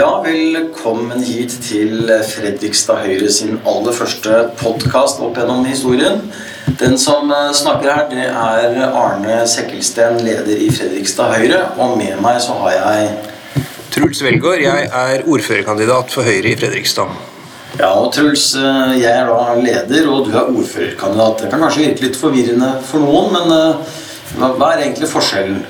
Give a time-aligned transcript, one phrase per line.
[0.00, 6.22] Ja, velkommen hit til Fredrikstad Høyre sin aller første podkast opp gjennom historien.
[6.80, 11.58] Den som eh, snakker her, det er Arne Sekkelsten, leder i Fredrikstad Høyre.
[11.76, 13.10] Og med meg så har jeg
[13.92, 14.62] Truls Velgaard.
[14.64, 17.12] Jeg er ordførerkandidat for Høyre i Fredrikstad.
[17.76, 21.44] Ja, og Truls, eh, jeg er da leder, og du er ordførerkandidat.
[21.44, 24.00] Det kan kanskje virke litt forvirrende for noen, men eh,
[24.48, 25.60] hva er egentlig forskjellen?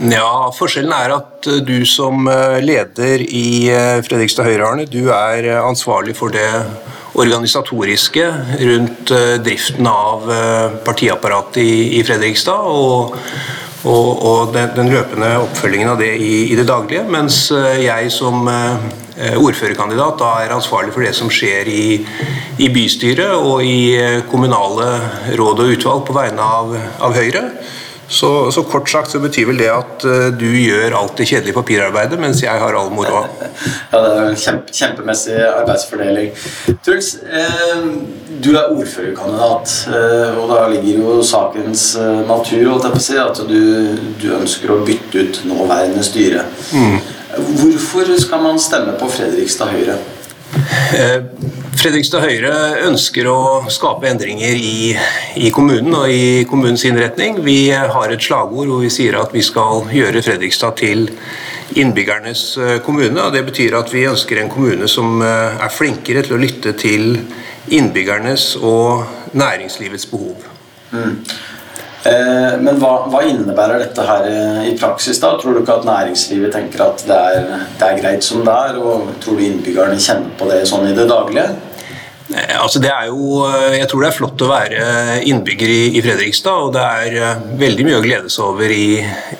[0.00, 5.10] Ja, Forskjellen er at eh, du som eh, leder i eh, Fredrikstad Høyre, Arne, du
[5.12, 6.48] er ansvarlig for det
[7.20, 8.24] organisatoriske
[8.62, 9.10] rundt
[9.44, 10.28] driften av
[10.86, 12.68] partiapparatet i, Fredrikstad.
[12.70, 13.16] og,
[13.82, 17.02] og, og den, den, løpende oppfølgingen av det i, i, det daglige.
[17.10, 21.98] Mens jeg som ordførerkandidat da er ansvarlig for det som skjer i,
[22.62, 24.88] i bystyret og i kommunale
[25.34, 27.44] råd og utvalg på vegne av, av Høyre.
[28.10, 31.54] Så, så, kort sagt så betyr vel det at uh, du gjør alt det kjedelige
[31.54, 33.28] papirarbeidet, mens jeg har all moroa.
[33.92, 36.30] Ja, det er en kjempe, kjempemessig arbeidsfordeling.
[36.86, 37.80] Truls, eh,
[38.40, 43.60] du er ordførerkandidat, eh, og da ligger jo sakens eh, natur si, at du,
[44.20, 46.46] du, ønsker å bytte ut nåværende styre.
[46.72, 46.96] Mm.
[47.60, 49.98] Hvorfor skal man stemme på Fredrikstad Høyre?
[50.50, 51.22] Eh,
[51.80, 52.52] Fredrikstad Høyre
[52.88, 53.40] ønsker å
[53.72, 54.90] skape endringer i,
[55.38, 57.38] i, kommunen og i kommunens innretning.
[57.46, 61.06] Vi har et slagord hvor vi sier at vi skal gjøre Fredrikstad til
[61.78, 63.22] innbyggernes eh, kommune.
[63.22, 66.74] og Det betyr at vi ønsker en kommune som eh, er flinkere til å lytte
[66.80, 67.14] til
[67.70, 69.06] innbyggernes og
[69.38, 70.50] næringslivets behov.
[70.90, 71.20] Mm.
[72.00, 75.20] Eh, men hva, hva, innebærer dette her eh, i praksis?
[75.20, 75.34] da?
[75.40, 78.78] Tror du ikke at næringslivet tenker at det er, det er greit som det er?
[78.80, 81.50] Og tror du innbyggerne kjenner på det sånn i det daglige?
[82.30, 84.82] Altså det er jo, eh, jeg tror det er flott å være
[85.28, 88.92] innbygger i, i Fredrikstad, og det er veldig mye å glede seg over i,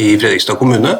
[0.00, 0.96] i Fredrikstad kommune.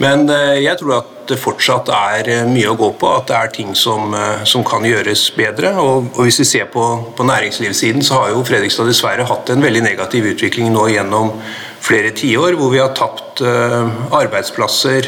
[0.00, 3.52] Men jeg tror at det fortsatt er eh, mye å gå på, at det er
[3.54, 5.74] ting som, eh, som kan gjøres bedre.
[5.82, 9.64] Og, og Hvis vi ser på, på, næringslivssiden, så har jo Fredrikstad dessverre hatt en
[9.64, 11.34] veldig negativ utvikling nå gjennom
[11.80, 15.06] flere tiår, hvor vi har tapt arbeidsplasser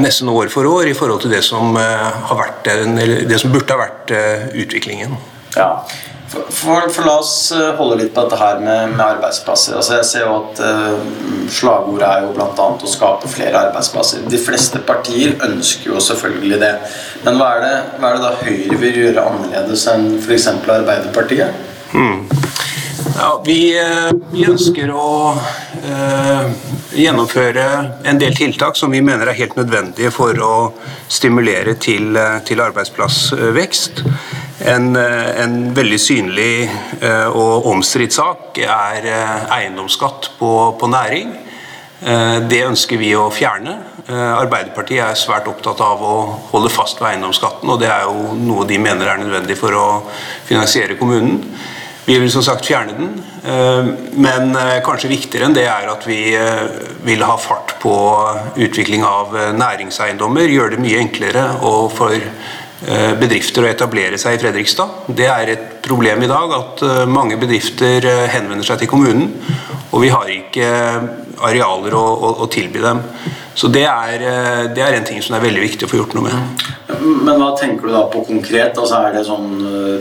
[0.00, 2.70] nesten år for år i forhold til det som, har vært,
[3.28, 4.14] det som burde ha vært
[4.56, 5.18] utviklingen.
[5.52, 5.68] Ja,
[6.28, 9.76] for, for, La oss eh, holde litt på dette her med, med arbeidsplasser.
[9.78, 12.66] Altså jeg ser jo at uh, Slagordet er jo bl.a.
[12.74, 14.24] å skape flere arbeidsplasser.
[14.30, 16.72] De fleste partier ønsker jo selvfølgelig det.
[17.26, 20.48] Men hva er det, hva er det da Høyre vil gjøre annerledes enn f.eks.
[20.66, 21.62] Arbeiderpartiet?
[21.92, 22.26] Hmm.
[23.16, 26.48] Ja, vi, eh, vi, ønsker å uh,
[26.92, 27.66] gjennomføre
[28.04, 30.56] en del tiltak som vi mener er helt nødvendige for å
[31.08, 34.02] stimulere til, til arbeidsplassvekst.
[34.58, 36.70] En, eh, en, veldig synlig
[37.02, 41.34] eh, og omstridt sak er eh, eiendomsskatt på, på, næring.
[41.96, 43.72] Det ønsker vi å fjerne.
[44.12, 46.16] Arbeiderpartiet er svært opptatt av å
[46.50, 49.86] holde fast ved eiendomsskatten, og det er jo noe de mener er nødvendig for å
[50.44, 51.40] finansiere kommunen.
[52.04, 53.16] Vi vil som sagt fjerne den,
[54.20, 54.52] men
[54.84, 56.20] kanskje viktigere enn det er at vi
[57.08, 57.96] vil ha fart på
[58.60, 60.52] utvikling av næringseiendommer.
[60.52, 62.28] Gjøre det mye enklere og for
[63.20, 65.08] bedrifter å etablere seg i Fredrikstad.
[65.08, 69.30] Det er et problem i dag at eh, mange bedrifter eh, henvender seg til kommunen,
[69.90, 70.68] og vi har ikke
[71.46, 73.00] arealer å, å, å tilby dem.
[73.56, 74.20] Så det er,
[74.76, 76.66] det er, en ting som er veldig viktig å få gjort noe med.
[77.24, 78.76] Men hva tenker du da på konkret?
[78.76, 79.48] Altså Er det sånn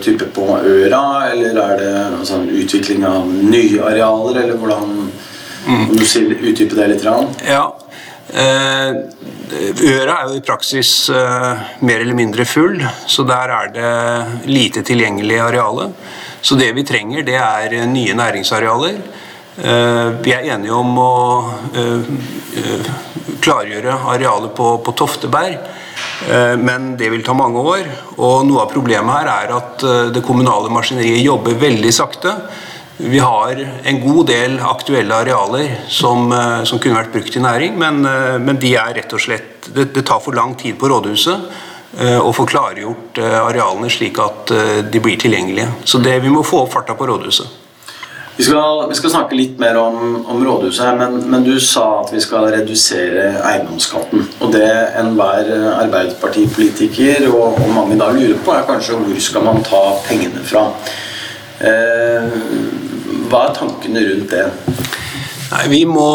[0.04, 5.88] type på Øra, eller er det altså, utvikling av nye arealer, eller hvordan mm.
[5.88, 7.08] Kan du si, utdype det litt?
[7.08, 7.85] Ja, Eh,
[8.34, 14.82] øra er jo i praksis eh, mer eller mindre full, så der er det lite
[14.86, 15.92] tilgjengelig areale.
[16.42, 18.98] Så det vi trenger, det er nye næringsarealer.
[19.62, 21.14] Eh, vi er enige om å
[23.46, 25.58] klargjøre arealet på, på Tofteberg.
[26.60, 27.88] Men det vil ta mange år.
[28.18, 29.84] Og noe av problemet her er at
[30.16, 32.32] det kommunale maskineriet jobber veldig sakte.
[32.98, 37.78] Vi har en god del aktuelle arealer som, eh, som kunne vært brukt i næring,
[37.78, 40.88] men, eh, men, de er rett og slett det, det, tar for lang tid på
[40.88, 41.36] rådhuset
[42.00, 44.52] eh, å få klargjort arealene slik at
[44.92, 45.68] de blir tilgjengelige.
[45.84, 47.48] Så det, vi må få opp farta på rådhuset.
[48.38, 52.02] Vi skal, vi skal snakke litt mer om, om rådhuset, her, men, men, du sa
[52.02, 54.24] at vi skal redusere eiendomsskatten.
[54.40, 59.64] Og det enhver Arbeiderpartipolitiker og, og mange da lurer på, er kanskje hvor skal man
[59.68, 60.70] ta pengene fra.
[61.60, 62.24] Eh,
[63.30, 64.46] hva er tankene rundt det?
[65.52, 66.10] Nei, vi må,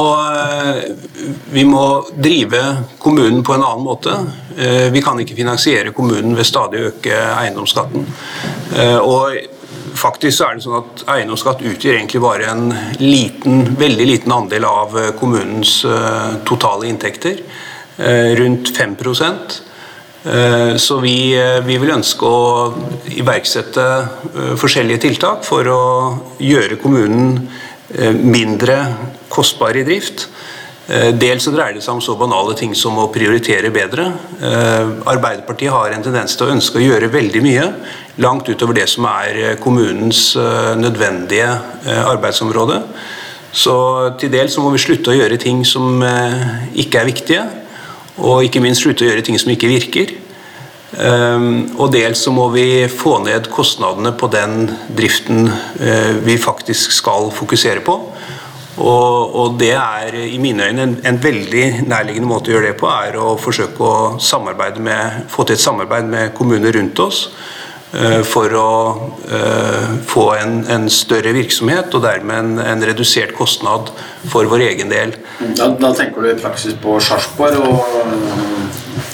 [1.54, 2.60] vi må drive
[3.00, 4.16] kommunen på en annen måte.
[4.58, 8.04] Eh, vi kan ikke finansiere kommunen ved stadig å øke eiendomsskatten.
[8.76, 9.38] Eh, og
[10.00, 12.68] faktisk så er det sånn at Eiendomsskatt utgjør egentlig bare en
[13.02, 15.80] liten, veldig liten andel av kommunens
[16.48, 17.42] totale inntekter.
[18.38, 18.94] Rundt 5
[20.20, 21.32] Så vi,
[21.64, 22.72] vi, vil ønske å
[23.08, 23.84] iverksette
[24.60, 25.84] forskjellige tiltak for å
[26.44, 27.38] gjøre kommunen
[28.20, 28.76] mindre
[29.32, 30.26] kostbar i drift.
[31.16, 34.10] Dels så dreier det seg om så banale ting som å prioritere bedre.
[35.08, 37.64] Arbeiderpartiet har en tendens til å ønske å gjøre veldig mye,
[38.20, 40.34] langt utover det som er kommunens
[40.76, 41.48] nødvendige
[42.04, 42.82] arbeidsområde.
[43.52, 43.74] Så
[44.20, 47.42] til dels så må vi slutte å gjøre ting som eh, ikke er viktige,
[48.20, 50.12] og ikke minst slutte å gjøre ting som ikke virker.
[50.90, 54.64] Um, og dels så må vi få ned kostnadene på den
[54.98, 57.94] driften uh, vi faktisk skal fokusere på.
[58.80, 62.78] Og, og det er i mine øyne en, en, veldig nærliggende måte å gjøre det
[62.80, 64.18] på, er å forsøke å
[64.80, 67.28] med, få til et samarbeid med kommuner rundt oss.
[67.90, 68.72] Eh, for å
[69.26, 73.90] uh, få en, en, større virksomhet og dermed en, en, redusert kostnad
[74.30, 75.16] for vår egen del.
[75.58, 77.80] Da, da tenker du i praksis på Sarpsborg og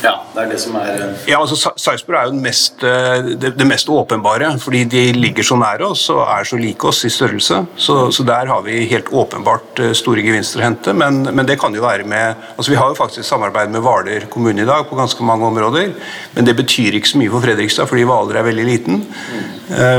[0.04, 3.54] ja, det er det som er eh, Ja, altså Sarpsborg er jo mest, eh, det,
[3.56, 7.12] det, mest åpenbare, fordi de ligger så nære oss og er så like oss i
[7.12, 7.62] størrelse.
[7.80, 10.94] Så, så der har vi helt åpenbart eh, store gevinster å hente.
[10.96, 14.28] Men, men, det kan jo være med altså Vi har jo faktisk samarbeid med Hvaler
[14.32, 15.94] kommune i dag på ganske mange områder.
[16.36, 19.04] Men det betyr ikke så mye for Fredrikstad, fordi Hvaler er veldig liten.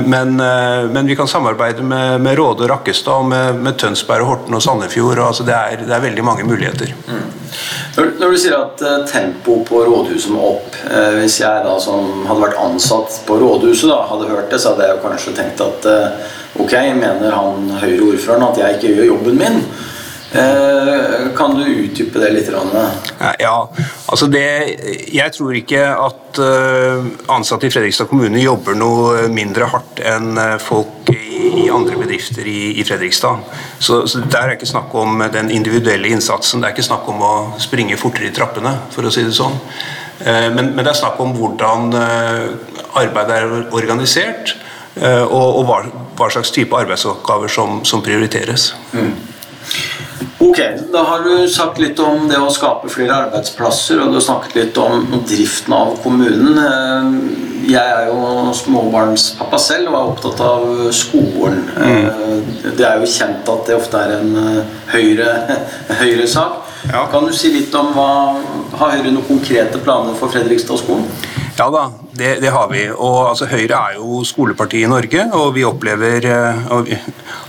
[0.08, 4.30] Men, men, vi kan samarbeide med, med Råde og Rakkestad, og med, med Tønsberg og
[4.32, 5.18] Horten og Sandefjord.
[5.18, 6.94] Og, altså det, er, det er veldig mange muligheter.
[7.08, 7.26] Mm.
[7.98, 12.26] Når, når, du sier at tempo på rådhuset må opp uh, Hvis jeg da som
[12.28, 15.90] hadde vært ansatt på rådhuset da, hadde hørt det, så hadde jeg kanskje tenkt at
[15.92, 16.34] uh,
[16.64, 19.62] ok, mener han Høyre-ordføreren at jeg ikke gjør jobben min?
[20.32, 22.50] Eh, kan du utdype det litt?
[23.40, 23.70] Ja,
[24.06, 24.48] altså det,
[25.14, 30.58] Jeg tror ikke at eh, ansatte i Fredrikstad kommune jobber noe mindre hardt enn eh,
[30.60, 33.40] folk i andre bedrifter i Fredrikstad.
[33.80, 36.60] Så, så, Der er ikke snakk om den individuelle innsatsen.
[36.60, 37.34] Det er ikke snakk om å
[37.64, 39.56] springe fortere i trappene, for å si det sånn.
[40.26, 44.56] Men, men det er snakk om hvordan arbeidet er organisert,
[44.98, 45.76] og, og hva,
[46.18, 48.72] hva, slags type arbeidsoppgaver som, som prioriteres.
[48.98, 49.12] Mm.
[50.40, 50.60] Ok,
[50.92, 54.56] Da har du sagt litt om det å skape flere arbeidsplasser, og du har snakket
[54.60, 56.60] litt om driften av kommunen.
[56.62, 57.10] Eh,
[57.74, 61.66] jeg er jo småbarnspappa selv og er opptatt av skolen.
[61.76, 62.72] Mm.
[62.78, 66.00] Det er jo kjent at det ofte er en eh, høyre-sak.
[66.04, 67.08] Høyre ja.
[67.12, 68.10] Kan du si litt om hva
[68.78, 71.08] Har Høyre noen konkrete planer for Fredrikstad-skolen?
[71.58, 72.84] Ja da, det, det, har vi.
[72.92, 76.92] Og altså, Høyre er jo skolepartiet i Norge, og vi opplever uh,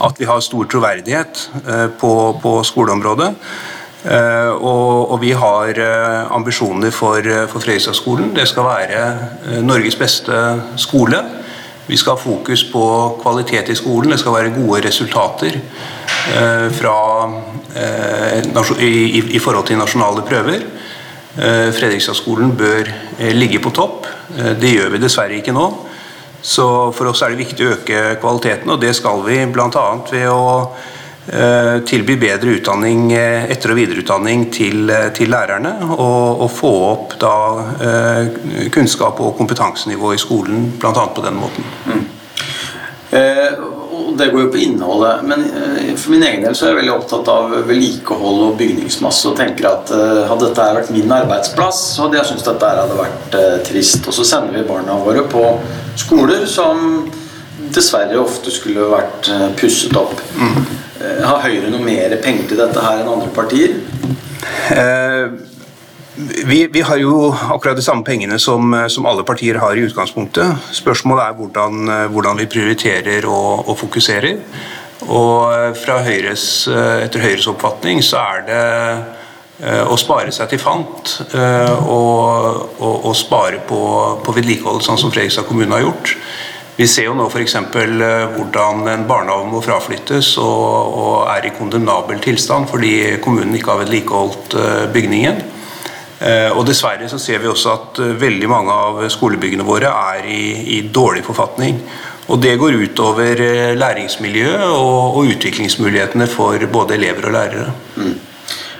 [0.06, 3.28] at vi har stor troverdighet uh, på, på, skoleområdet.
[4.06, 5.82] Uh, og, og, vi har
[6.32, 7.20] ambisjoner for,
[7.52, 8.32] for Fredrikstad-skolen.
[8.36, 10.40] Det skal være Norges beste
[10.80, 11.20] skole.
[11.88, 12.84] Vi skal ha fokus på
[13.20, 14.14] kvalitet i skolen.
[14.14, 15.60] Det skal være gode resultater
[16.78, 16.96] fra,
[18.84, 20.64] i, i forhold til nasjonale prøver.
[21.38, 22.88] Eh, Fredrikstad-skolen bør
[23.18, 24.08] eh, ligge på topp.
[24.34, 25.66] Eh, det gjør vi dessverre ikke nå.
[26.42, 26.66] Så
[26.96, 29.88] for oss er det viktig å øke kvaliteten, og det skal vi bl.a.
[30.10, 30.46] ved å
[31.84, 35.74] tilby bedre utdanning, etter- og videreutdanning til, til lærerne.
[35.90, 37.34] Og, og, få opp da
[38.72, 41.04] kunnskap og kompetansenivå i skolen bl.a.
[41.12, 41.68] på den måten.
[41.84, 42.06] Mm.
[43.10, 43.60] Eh,
[44.16, 45.24] det går jo på innholdet.
[45.24, 49.30] Men eh, for min egen del så er jeg veldig opptatt av vedlikehold og bygningsmasse.
[49.30, 52.98] Og tenker at uh, hadde dette vært min arbeidsplass, så hadde jeg syntes dette hadde
[52.98, 54.08] vært uh, trist.
[54.08, 55.44] Og så sender vi barna våre på
[55.98, 57.08] skoler som
[57.74, 59.28] dessverre ofte skulle vært
[59.60, 60.16] pusset opp.
[60.38, 60.62] Mm.
[61.20, 63.76] har Høyre noe mer penger til dette her enn andre partier?
[64.72, 65.36] Uh,
[66.18, 70.70] vi, vi, har jo akkurat de samme pengene som, som, alle partier har i utgangspunktet.
[70.74, 74.40] Spørsmålet er hvordan, hvordan vi prioriterer og, og, fokuserer.
[75.06, 78.62] Og Høyres, etter Høyres oppfatning så er det
[79.62, 83.82] eh, å spare seg til fant eh, og, og, og spare på,
[84.24, 86.16] på vedlikehold, sånn som Fredrikstad kommune har gjort.
[86.78, 87.54] Vi ser jo nå f.eks.
[87.54, 93.76] Eh, hvordan en barnehage må fraflyttes og, og, er i kondemnabel tilstand fordi kommunen ikke
[93.76, 94.58] har vedlikeholdt
[94.96, 95.38] bygningen.
[96.18, 100.24] Eh, og Dessverre så ser vi også at eh, veldig mange av skolebyggene våre er
[100.26, 100.44] i,
[100.78, 101.78] i dårlig forfatning.
[102.28, 107.74] Og Det går utover eh, læringsmiljøet og, og, utviklingsmulighetene for både elever og lærere.
[107.96, 108.16] Mm.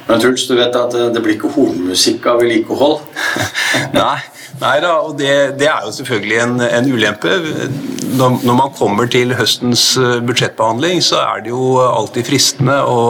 [0.09, 3.03] Men Truls, du vet at det blir ikke hornmusikk av vedlikehold?
[3.99, 4.17] nei,
[4.59, 7.37] nei da, og det, det, er jo selvfølgelig en, en ulempe.
[8.17, 9.93] Når, når, man kommer til høstens
[10.27, 13.05] budsjettbehandling, så er det jo alltid fristende å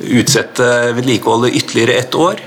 [0.00, 2.40] utsette vedlikeholdet ytterligere ett år.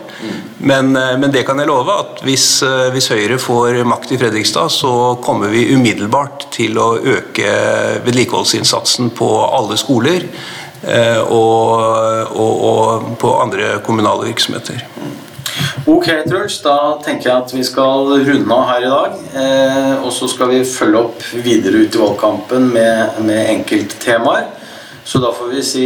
[0.58, 4.20] Men, eh, men, det kan jeg love, at hvis, eh, hvis, Høyre får makt i
[4.22, 4.92] Fredrikstad, så
[5.24, 7.52] kommer vi umiddelbart til å øke
[8.06, 10.26] vedlikeholdsinnsatsen på alle skoler
[10.82, 14.86] eh, og, og, og på andre kommunale virksomheter.
[15.88, 16.58] Ok, Truls.
[16.66, 19.18] Da tenker jeg at vi skal runde av her i dag.
[19.40, 24.50] Eh, og så skal vi følge opp videre ut i valgkampen med, med enkelttemaer.
[25.08, 25.86] Så da får vi si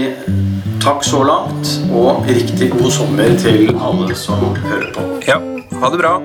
[0.81, 5.07] takk så langt, og riktig god sommer til alle som hører på.
[5.29, 5.37] Ja,
[5.77, 6.15] ha det bra.